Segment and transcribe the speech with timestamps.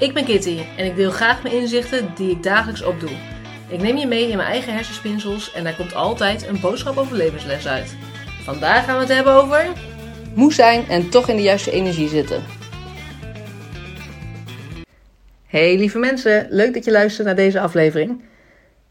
[0.00, 3.10] Ik ben Kitty en ik deel graag mijn inzichten die ik dagelijks opdoe.
[3.68, 7.16] Ik neem je mee in mijn eigen hersenspinsels en daar komt altijd een boodschap over
[7.16, 7.96] levensles uit.
[8.44, 9.66] Vandaag gaan we het hebben over.
[10.34, 12.42] Moe zijn en toch in de juiste energie zitten.
[15.46, 18.22] Hey lieve mensen, leuk dat je luistert naar deze aflevering.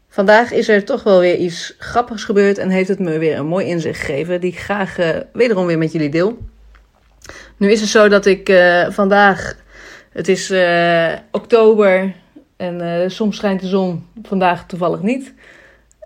[0.08, 3.46] Vandaag is er toch wel weer iets grappigs gebeurd en heeft het me weer een
[3.46, 6.38] mooi inzicht gegeven die ik graag uh, wederom weer met jullie deel.
[7.56, 9.56] Nu is het zo dat ik uh, vandaag,
[10.12, 12.14] het is uh, oktober
[12.56, 15.34] en soms schijnt de zon, vandaag toevallig niet.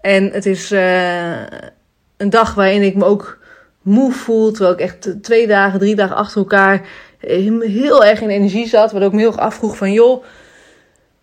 [0.01, 0.71] En het is
[2.17, 3.39] een dag waarin ik me ook
[3.83, 6.87] moe voel, terwijl ik echt twee dagen, drie dagen achter elkaar
[7.19, 8.91] heel erg in energie zat.
[8.91, 10.25] Waardoor ik me heel erg afvroeg van joh,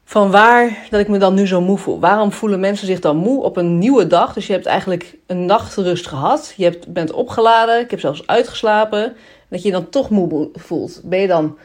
[0.04, 2.00] van waar dat ik me dan nu zo moe voel.
[2.00, 4.34] Waarom voelen mensen zich dan moe op een nieuwe dag?
[4.34, 6.54] Dus je hebt eigenlijk een nachtrust gehad.
[6.58, 7.80] Je hebt, bent opgeladen.
[7.80, 9.14] Ik heb zelfs uitgeslapen.
[9.50, 11.02] Dat je dan toch moe voelt.
[11.04, 11.58] Ben je dan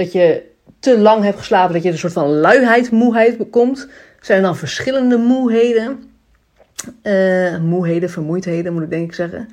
[0.00, 0.42] dat je
[0.78, 3.88] te lang hebt geslapen, dat je een soort van luiheid, moeheid bekomt?
[4.20, 6.10] Zijn er dan verschillende moeheden?
[7.02, 9.48] Uh, moeheden, vermoeidheden moet ik denk ik zeggen.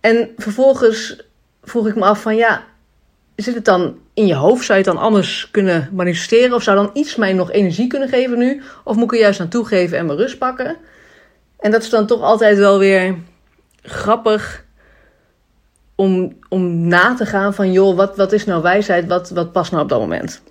[0.00, 1.26] En vervolgens
[1.62, 2.64] vroeg ik me af van ja,
[3.36, 4.64] zit het dan in je hoofd?
[4.64, 6.54] Zou je het dan anders kunnen manifesteren?
[6.54, 8.62] Of zou dan iets mij nog energie kunnen geven nu?
[8.84, 10.76] Of moet ik er juist aan toegeven en mijn rust pakken?
[11.58, 13.14] En dat is dan toch altijd wel weer
[13.82, 14.63] grappig
[15.94, 17.72] om, om na te gaan van...
[17.72, 19.06] joh, wat, wat is nou wijsheid?
[19.06, 20.42] Wat, wat past nou op dat moment?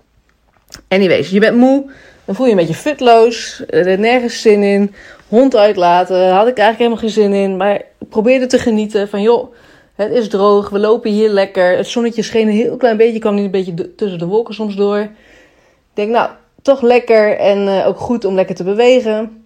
[0.88, 1.92] Anyways, je bent moe.
[2.26, 3.64] Dan voel je een beetje futloos.
[3.68, 4.94] Er is nergens zin in.
[5.28, 6.30] Hond uitlaten.
[6.30, 7.58] Had ik eigenlijk helemaal geen zin in.
[7.58, 9.54] Maar probeer er te genieten van joh
[9.96, 11.78] het is droog, we lopen hier lekker.
[11.78, 14.76] Het zonnetje scheen een heel klein beetje, kwam niet een beetje tussen de wolken soms
[14.76, 15.00] door.
[15.00, 15.10] Ik
[15.94, 16.30] denk, nou,
[16.62, 19.43] toch lekker en uh, ook goed om lekker te bewegen.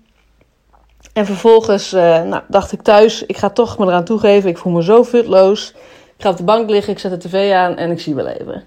[1.18, 4.50] En vervolgens uh, nou, dacht ik thuis, ik ga toch me eraan toegeven.
[4.50, 5.74] Ik voel me zo futloos.
[6.18, 8.28] Ik ga op de bank liggen, ik zet de tv aan en ik zie wel
[8.28, 8.64] even.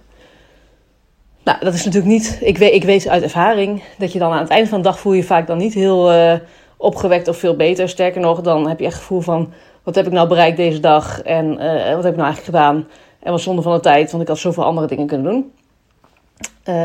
[1.45, 2.39] Nou, dat is natuurlijk niet.
[2.41, 5.01] Ik weet, ik weet uit ervaring dat je dan aan het eind van de dag
[5.01, 6.34] voel je vaak dan niet heel uh,
[6.77, 7.89] opgewekt of veel beter.
[7.89, 10.81] Sterker nog, dan heb je echt het gevoel van wat heb ik nou bereikt deze
[10.81, 12.88] dag en uh, wat heb ik nou eigenlijk gedaan.
[13.22, 15.53] En wat zonde van de tijd, want ik had zoveel andere dingen kunnen doen.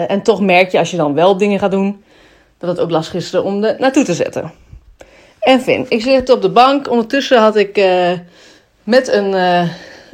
[0.08, 2.04] En toch merk je als je dan wel dingen gaat doen,
[2.58, 4.64] dat het ook lastig is om er naartoe te zetten.
[5.46, 6.90] En Finn, ik zit op de bank.
[6.90, 8.12] Ondertussen had ik uh,
[8.84, 9.34] met een,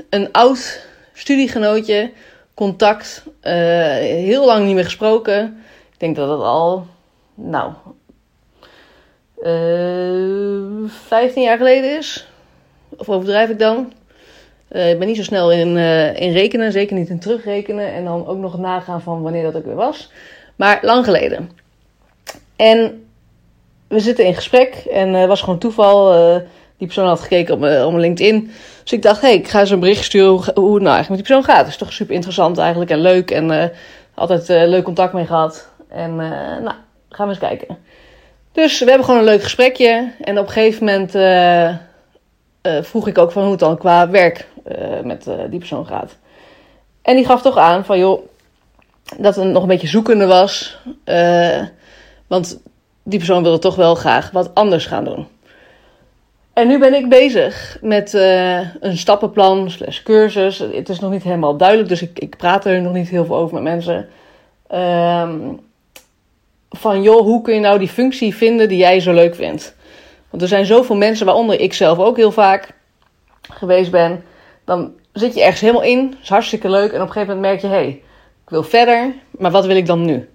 [0.10, 2.12] een oud studiegenootje
[2.54, 3.24] contact.
[3.42, 5.64] heel lang niet meer gesproken.
[5.94, 6.86] Ik denk dat het al,
[7.34, 7.74] nou,
[11.08, 12.28] 15 jaar geleden is.
[12.98, 13.94] Of overdrijf ik dan?
[14.68, 15.78] Ik ben niet zo snel in,
[16.16, 17.94] in rekenen, zeker niet in terugrekenen.
[17.94, 20.12] En dan ook nog nagaan van wanneer dat ook weer was.
[20.56, 21.52] Maar lang geleden.
[22.56, 23.06] En
[23.92, 26.12] we zitten in gesprek en het uh, was gewoon toeval.
[26.78, 28.52] die persoon had gekeken op mijn, op LinkedIn.
[28.84, 31.10] Dus ik dacht, hé, hey, ik ga ze een bericht sturen hoe, het nou eigenlijk
[31.10, 31.58] met die persoon gaat.
[31.58, 33.32] Het is toch super interessant eigenlijk en leuk.
[33.32, 33.72] En
[34.16, 35.68] altijd leuk contact mee gehad.
[35.90, 36.74] En nou,
[37.10, 37.78] gaan we eens kijken.
[38.52, 40.12] Dus we hebben gewoon een leuk gesprekje.
[40.22, 41.16] En op een gegeven moment
[42.62, 45.86] uh, vroeg ik ook van hoe het dan qua werk uh, met uh, die persoon
[45.86, 46.18] gaat.
[47.02, 48.28] En die gaf toch aan van joh,
[49.18, 50.78] dat het nog een beetje zoekende was.
[52.28, 52.60] want
[53.12, 55.28] die persoon wilde toch wel graag wat anders gaan doen.
[56.54, 60.58] En nu ben ik bezig met een stappenplan slash cursus.
[60.58, 63.36] Het is nog niet helemaal duidelijk, dus ik, ik praat er nog niet heel veel
[63.36, 64.10] over met mensen.
[64.68, 65.40] Ehm,
[66.70, 69.76] van joh, hoe kun je nou die functie vinden die jij zo leuk vindt?
[70.30, 72.74] Want er zijn zoveel mensen, waaronder ik zelf ook heel vaak
[73.42, 74.24] geweest ben.
[74.66, 76.92] Dan zit je ergens helemaal in, is hartstikke leuk.
[76.92, 78.02] En op een gegeven moment merk je, hé, hey,
[78.44, 80.30] ik wil verder, maar wat wil ik dan nu?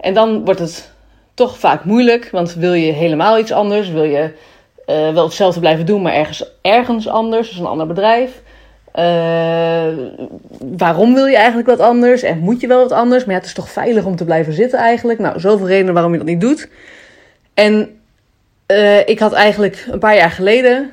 [0.00, 0.92] En dan wordt het
[1.38, 3.88] toch vaak moeilijk, want wil je helemaal iets anders?
[3.90, 8.42] Wil je uh, wel hetzelfde blijven doen, maar ergens, ergens anders, dus een ander bedrijf?
[8.94, 9.88] Uh,
[10.76, 12.22] waarom wil je eigenlijk wat anders?
[12.22, 13.24] En moet je wel wat anders?
[13.24, 15.18] Maar ja, het is toch veilig om te blijven zitten eigenlijk?
[15.18, 16.68] Nou, zoveel redenen waarom je dat niet doet.
[17.54, 18.00] En
[18.66, 20.92] uh, ik had eigenlijk een paar jaar geleden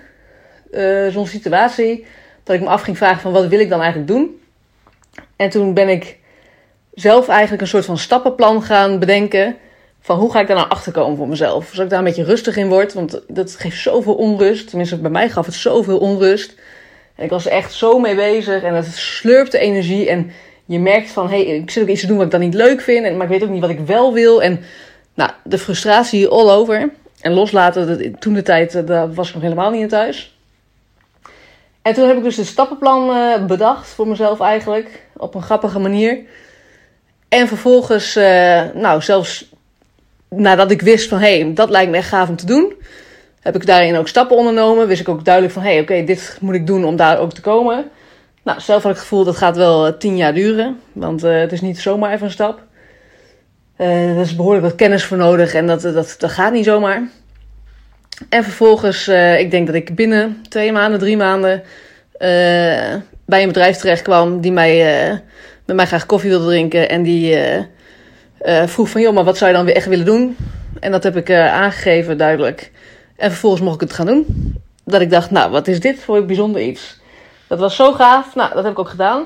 [1.09, 2.05] zo'n situatie
[2.43, 4.41] dat ik me af ging vragen van wat wil ik dan eigenlijk doen.
[5.35, 6.17] En toen ben ik
[6.93, 9.55] zelf eigenlijk een soort van stappenplan gaan bedenken
[10.05, 11.65] van hoe ga ik daar nou achter komen voor mezelf.
[11.65, 14.67] Zodat ik daar een beetje rustig in word, want dat geeft zoveel onrust.
[14.67, 16.55] Tenminste, bij mij gaf het zoveel onrust.
[17.15, 20.09] En ik was er echt zo mee bezig en het slurpte energie.
[20.09, 20.31] En
[20.65, 22.53] je merkt van, hé, hey, ik zit ook iets te doen wat ik dan niet
[22.53, 23.15] leuk vind.
[23.15, 24.43] Maar ik weet ook niet wat ik wel wil.
[24.43, 24.59] En
[25.13, 26.89] nou, de frustratie all over.
[27.21, 30.37] En loslaten, toen de tijd, eh, daar was ik nog helemaal niet in thuis.
[31.81, 35.03] En toen heb ik dus een stappenplan uh, bedacht voor mezelf eigenlijk.
[35.17, 36.19] Op een grappige manier.
[37.29, 38.23] En vervolgens, uh,
[38.73, 39.53] nou zelfs
[40.29, 41.19] nadat ik wist van...
[41.19, 42.73] hé, hey, dat lijkt me echt gaaf om te doen...
[43.41, 44.87] heb ik daarin ook stappen ondernomen.
[44.87, 45.63] Wist ik ook duidelijk van...
[45.63, 47.85] hé, hey, oké, dit moet ik doen om daar ook te komen.
[48.43, 50.79] Nou, zelf had ik het gevoel dat gaat wel tien jaar duren.
[50.93, 52.63] Want uh, het is niet zomaar even een stap.
[53.77, 57.09] Uh, er is behoorlijk wat kennis voor nodig en dat, dat, dat gaat niet zomaar.
[58.29, 59.07] En vervolgens,
[59.37, 61.63] ik denk dat ik binnen twee maanden, drie maanden
[63.25, 64.77] bij een bedrijf terecht kwam die mij,
[65.65, 66.89] met mij graag koffie wilde drinken.
[66.89, 67.37] En die
[68.65, 70.37] vroeg van, joh, maar wat zou je dan weer echt willen doen?
[70.79, 72.71] En dat heb ik aangegeven, duidelijk.
[73.15, 74.53] En vervolgens mocht ik het gaan doen.
[74.83, 76.99] Dat ik dacht, nou, wat is dit voor een bijzonder iets?
[77.47, 78.35] Dat was zo gaaf.
[78.35, 79.23] Nou, dat heb ik ook gedaan.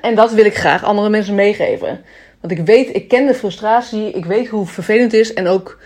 [0.00, 2.00] en dat wil ik graag andere mensen meegeven.
[2.40, 5.34] Want ik weet, ik ken de frustratie, ik weet hoe vervelend het is.
[5.34, 5.78] En ook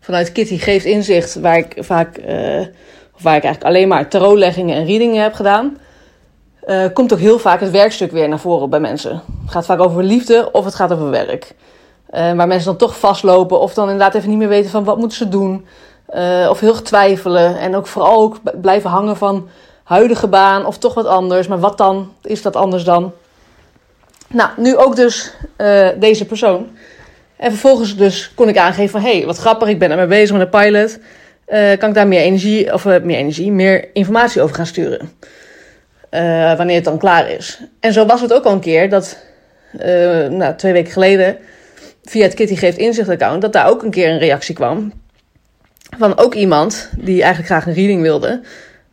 [0.00, 2.26] vanuit Kitty geeft inzicht, waar ik vaak, uh,
[3.20, 5.78] waar ik eigenlijk alleen maar tarotleggingen en readingen heb gedaan.
[6.70, 9.10] Uh, komt ook heel vaak het werkstuk weer naar voren bij mensen.
[9.42, 11.54] Het gaat vaak over liefde of het gaat over werk.
[12.14, 14.98] Uh, waar mensen dan toch vastlopen of dan inderdaad even niet meer weten van wat
[14.98, 15.66] moeten ze doen.
[16.48, 19.48] of heel twijfelen en ook vooral ook blijven hangen van
[19.84, 21.46] huidige baan of toch wat anders.
[21.46, 22.12] Maar wat dan?
[22.22, 23.12] Is dat anders dan?
[24.28, 25.32] Nou, nu ook dus
[25.96, 26.68] deze persoon.
[27.36, 29.10] En vervolgens dus kon ik aangeven van...
[29.10, 30.98] hé, hey, wat grappig, ik ben ermee bezig met een pilot.
[31.78, 35.10] Kan ik daar meer energie, of meer energie, meer informatie over gaan sturen?
[36.56, 37.60] Wanneer het dan klaar is.
[37.80, 39.18] En zo was het ook al een keer dat...
[40.30, 41.36] nou, twee weken geleden...
[42.02, 43.42] via het Kitty Geeft Inzicht account...
[43.42, 44.92] dat daar ook een keer een reactie kwam...
[45.98, 48.40] van ook iemand die eigenlijk graag een reading wilde...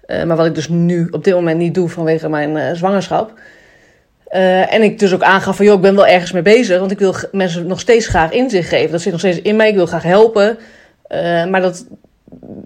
[0.07, 3.33] maar wat ik dus nu op dit moment niet doe vanwege mijn zwangerschap...
[4.31, 6.79] Uh, en ik dus ook aangaf van, joh, ik ben wel ergens mee bezig.
[6.79, 8.91] Want ik wil mensen nog steeds graag inzicht geven.
[8.91, 9.69] Dat zit nog steeds in mij.
[9.69, 10.57] Ik wil graag helpen.
[11.09, 11.85] Uh, maar dat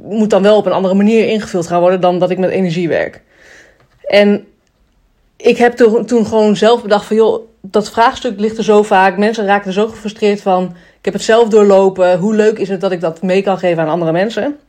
[0.03, 2.87] moet dan wel op een andere manier ingevuld gaan worden dan dat ik met energie
[2.87, 3.21] werk.
[4.11, 4.47] En
[5.37, 5.75] ik heb
[6.05, 9.17] toen, gewoon zelf bedacht van, joh, dat vraagstuk ligt er zo vaak.
[9.17, 10.63] Mensen raken er zo gefrustreerd van.
[10.97, 12.17] Ik heb het zelf doorlopen.
[12.17, 14.59] Hoe leuk is het dat ik dat mee kan geven aan andere mensen?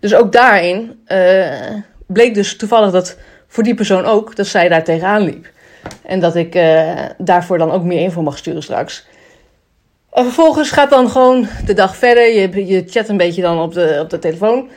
[0.00, 1.76] Dus ook daarin uh,
[2.06, 3.16] bleek dus toevallig dat
[3.48, 5.50] voor die persoon ook, dat zij daar tegenaan liep.
[6.02, 9.06] En dat ik uh, daarvoor dan ook meer info mag sturen straks.
[10.12, 12.32] En vervolgens gaat dan gewoon de dag verder.
[12.32, 14.68] Je, je chat een beetje dan op de, op de telefoon.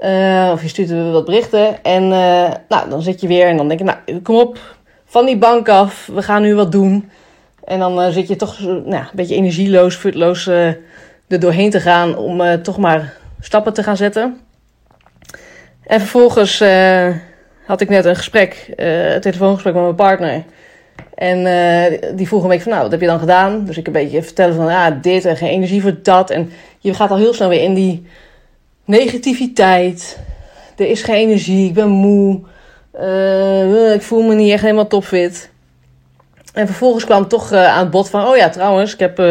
[0.00, 1.82] Uh, of je stuurt wat berichten.
[1.84, 4.58] En uh, nou, dan zit je weer en dan denk je, nou, kom op,
[5.04, 6.10] van die bank af.
[6.14, 7.10] We gaan nu wat doen.
[7.64, 10.78] En dan zit je toch nou, een beetje energieloos, futloos er
[11.28, 14.40] doorheen te gaan om toch maar stappen te gaan zetten.
[15.86, 16.64] En vervolgens
[17.64, 20.44] had ik net een gesprek, een telefoongesprek met mijn partner.
[21.14, 21.44] En
[22.16, 23.64] die vroeg een week van, nou, wat heb je dan gedaan?
[23.64, 26.30] Dus ik een beetje vertellen van, ah, dit en geen energie voor dat.
[26.30, 28.06] En je gaat al heel snel weer in die
[28.86, 30.18] negativiteit.
[30.76, 32.40] Er is geen energie, ik ben moe.
[33.00, 35.50] Uh, ik voel me niet echt helemaal topfit.
[36.52, 39.22] En vervolgens kwam toch uh, aan het bod van, oh ja, trouwens, ik heb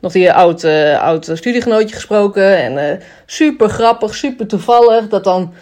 [0.00, 0.64] nog die oud,
[0.98, 2.56] oud studiegenootje gesproken.
[2.56, 5.52] En super grappig, super toevallig dat dan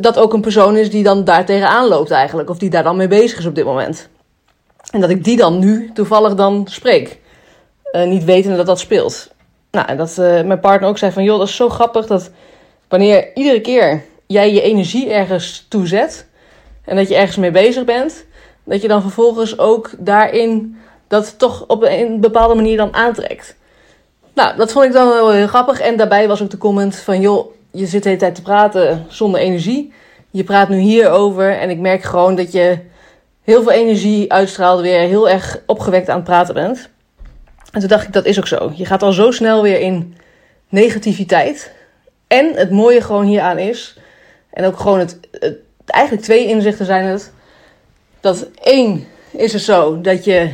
[0.00, 2.50] dat ook een persoon is die dan daar tegenaan loopt eigenlijk.
[2.50, 4.08] Of die daar dan mee bezig is op dit moment.
[4.90, 7.18] En dat ik die dan nu toevallig dan spreek.
[7.92, 9.30] Niet wetende dat dat speelt.
[9.70, 11.24] Nou, dat uh, mijn partner ook zei van...
[11.24, 12.30] joh, dat is zo grappig dat
[12.88, 16.26] wanneer iedere keer jij je energie ergens toezet...
[16.84, 18.24] en dat je ergens mee bezig bent...
[18.64, 20.78] dat je dan vervolgens ook daarin
[21.08, 23.56] dat toch op een bepaalde manier dan aantrekt.
[24.34, 25.80] Nou, dat vond ik dan wel heel grappig.
[25.80, 27.20] En daarbij was ook de comment van...
[27.20, 29.92] joh, je zit de hele tijd te praten zonder energie.
[30.30, 32.78] Je praat nu hierover en ik merk gewoon dat je
[33.42, 36.88] heel veel energie uitstraalt, weer heel erg opgewekt aan het praten bent.
[37.72, 38.72] En toen dacht ik, dat is ook zo.
[38.74, 40.16] Je gaat al zo snel weer in
[40.68, 41.72] negativiteit.
[42.26, 43.96] En het mooie gewoon hieraan is,
[44.50, 45.18] en ook gewoon het,
[45.86, 47.32] eigenlijk twee inzichten zijn het.
[48.20, 50.50] Dat één is het zo dat je,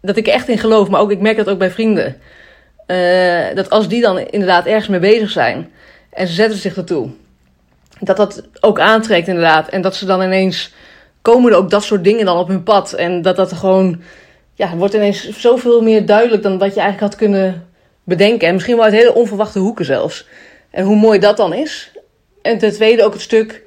[0.00, 2.20] dat ik echt in geloof, maar ook ik merk dat ook bij vrienden.
[2.86, 5.72] Uh, dat als die dan inderdaad ergens mee bezig zijn,
[6.10, 7.08] en ze zetten zich ertoe.
[8.00, 9.68] Dat dat ook aantrekt inderdaad.
[9.68, 10.72] En dat ze dan ineens
[11.22, 12.92] komen er ook dat soort dingen dan op hun pad.
[12.92, 14.02] En dat dat gewoon,
[14.62, 17.68] ja, wordt ineens zoveel meer duidelijk dan wat je eigenlijk had kunnen
[18.04, 18.48] bedenken.
[18.48, 20.26] En misschien wel uit hele onverwachte hoeken zelfs.
[20.70, 21.90] En hoe mooi dat dan is.
[22.42, 23.62] En ten tweede ook het stuk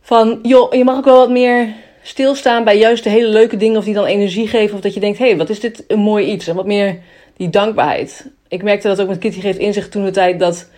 [0.00, 1.68] van, joh, je mag ook wel wat meer
[2.02, 4.74] stilstaan bij juist de hele leuke dingen of die dan energie geven.
[4.74, 6.46] Of dat je denkt, hé, hey, wat is dit een mooi iets.
[6.46, 6.98] En wat meer
[7.36, 8.30] die dankbaarheid.
[8.48, 10.68] Ik merkte dat ook met Kitty Geeft Inzicht toen de tijd dat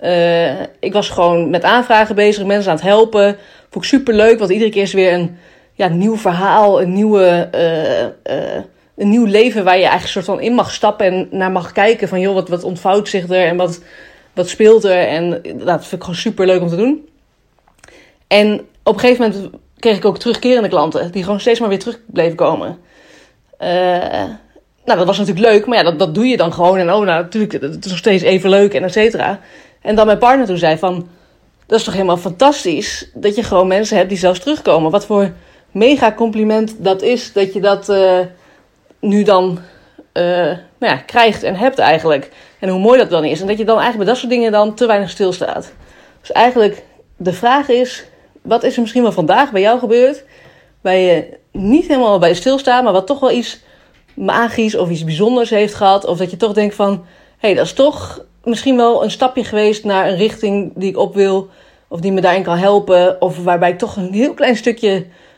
[0.00, 3.36] uh, ik was gewoon met aanvragen bezig, mensen aan het helpen.
[3.70, 5.38] Vond ik super leuk, want iedere keer is weer een
[5.76, 8.62] ja, nieuw verhaal, een, nieuwe, uh, uh,
[8.96, 12.08] een nieuw leven waar je eigenlijk soort van in mag stappen en naar mag kijken
[12.08, 13.80] van joh, wat, wat ontvouwt zich er en wat,
[14.32, 15.06] wat speelt er.
[15.06, 17.08] En nou, dat vind ik gewoon super leuk om te doen.
[18.26, 21.78] En op een gegeven moment kreeg ik ook terugkerende klanten die gewoon steeds maar weer
[21.78, 22.78] terug bleven komen.
[24.84, 26.78] nou, dat was natuurlijk leuk, maar ja, dat, dat doe je dan gewoon.
[26.78, 29.40] En oh, nou, natuurlijk, het is nog steeds even leuk en et cetera.
[29.82, 31.08] En dan mijn partner toen zei van,
[31.66, 34.90] dat is toch helemaal fantastisch dat je gewoon mensen hebt die zelfs terugkomen.
[34.90, 35.32] Wat voor
[35.70, 38.20] mega compliment dat is dat je dat uh,
[39.00, 39.58] nu dan
[40.16, 40.22] eh,
[40.78, 42.30] nou ja, krijgt en hebt eigenlijk.
[42.60, 43.40] En hoe mooi dat dan is.
[43.40, 45.72] En dat je dan eigenlijk bij dat soort dingen dan te weinig stilstaat.
[46.20, 46.84] Dus eigenlijk
[47.16, 48.04] de vraag is,
[48.42, 50.24] wat is er misschien wel vandaag bij jou gebeurd?
[50.80, 53.60] Waar je niet helemaal bij stilstaat, maar wat toch wel iets
[54.14, 56.06] magisch of iets bijzonders heeft gehad.
[56.06, 59.44] Of dat je toch denkt van, hé, hey, dat is toch misschien wel een stapje
[59.44, 61.48] geweest naar een richting die ik op wil.
[61.88, 63.20] Of die me daarin kan helpen.
[63.20, 65.06] Of waarbij ik toch een heel klein stukje